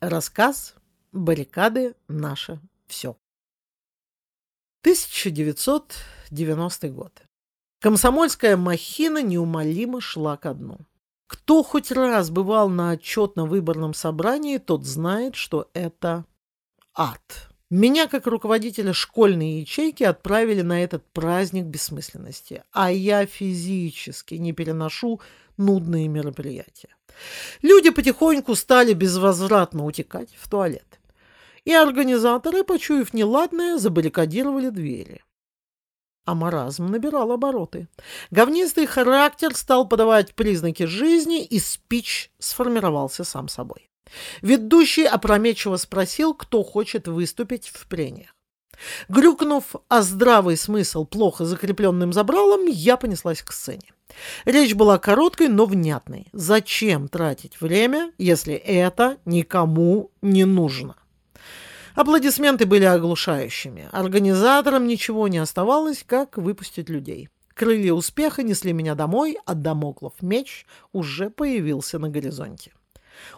[0.00, 0.76] Рассказ
[1.10, 1.96] «Баррикады.
[2.06, 3.16] Наше все».
[4.82, 7.22] 1990 год.
[7.80, 10.78] Комсомольская махина неумолимо шла ко дну.
[11.26, 16.24] Кто хоть раз бывал на отчетно-выборном собрании, тот знает, что это
[16.94, 17.50] ад.
[17.68, 25.20] Меня, как руководителя школьной ячейки, отправили на этот праздник бессмысленности, а я физически не переношу
[25.56, 26.94] нудные мероприятия.
[27.62, 31.00] Люди потихоньку стали безвозвратно утекать в туалет.
[31.64, 35.22] И организаторы, почуяв неладное, забаррикадировали двери.
[36.24, 37.88] А маразм набирал обороты.
[38.30, 43.88] Говнистый характер стал подавать признаки жизни, и спич сформировался сам собой.
[44.42, 48.34] Ведущий опрометчиво спросил, кто хочет выступить в прениях.
[49.08, 53.92] Грюкнув о здравый смысл плохо закрепленным забралом, я понеслась к сцене.
[54.44, 56.28] Речь была короткой, но внятной.
[56.32, 60.96] Зачем тратить время, если это никому не нужно?
[61.94, 63.88] Аплодисменты были оглушающими.
[63.90, 67.28] Организаторам ничего не оставалось, как выпустить людей.
[67.54, 72.70] Крылья успеха несли меня домой, а Дамоклов меч уже появился на горизонте.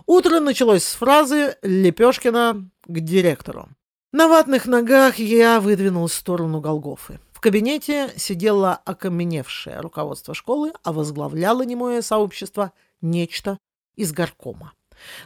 [0.04, 3.70] Утро началось с фразы Лепешкина к директору.
[4.12, 7.18] На ватных ногах я выдвинулась в сторону Голгофы.
[7.40, 13.56] В кабинете сидело окаменевшее руководство школы, а возглавляло немое сообщество нечто
[13.96, 14.74] из горкома.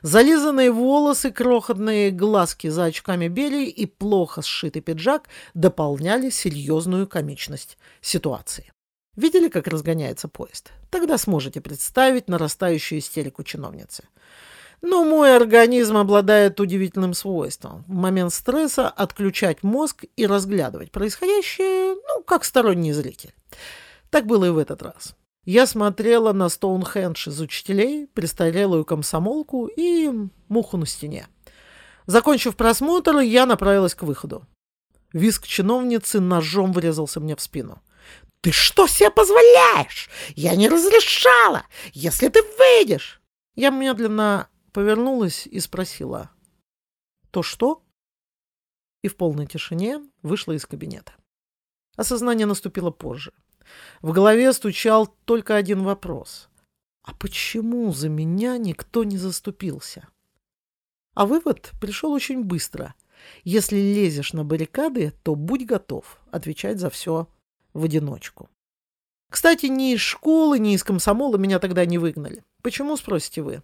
[0.02, 8.72] Зализанные волосы, крохотные глазки за очками бели и плохо сшитый пиджак дополняли серьезную комичность ситуации.
[9.16, 10.70] Видели, как разгоняется поезд?
[10.90, 14.04] Тогда сможете представить нарастающую истерику чиновницы.
[14.82, 17.84] Но мой организм обладает удивительным свойством.
[17.88, 21.83] В момент стресса отключать мозг и разглядывать происходящее, ну,
[22.26, 23.34] как сторонний зритель.
[24.10, 25.16] Так было и в этот раз.
[25.44, 30.10] Я смотрела на Стоунхендж из учителей, престарелую комсомолку и
[30.48, 31.26] муху на стене.
[32.06, 34.46] Закончив просмотр, я направилась к выходу.
[35.12, 37.82] Виск чиновницы ножом врезался мне в спину.
[38.40, 40.10] «Ты что себе позволяешь?
[40.34, 41.64] Я не разрешала!
[41.92, 43.22] Если ты выйдешь!»
[43.54, 46.30] Я медленно повернулась и спросила
[47.30, 47.82] «То что?»
[49.02, 51.12] И в полной тишине вышла из кабинета.
[51.96, 53.32] Осознание наступило позже.
[54.02, 56.48] В голове стучал только один вопрос.
[57.02, 60.08] А почему за меня никто не заступился?
[61.14, 62.94] А вывод пришел очень быстро.
[63.44, 67.28] Если лезешь на баррикады, то будь готов отвечать за все
[67.72, 68.48] в одиночку.
[69.30, 72.44] Кстати, ни из школы, ни из комсомола меня тогда не выгнали.
[72.62, 73.62] Почему, спросите вы?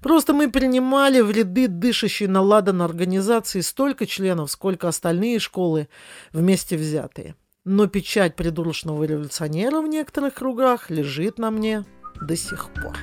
[0.00, 5.88] Просто мы принимали в ряды дышащей на ладан организации столько членов, сколько остальные школы
[6.32, 7.36] вместе взятые.
[7.64, 11.84] Но печать придурочного революционера в некоторых кругах лежит на мне
[12.20, 12.96] до сих пор.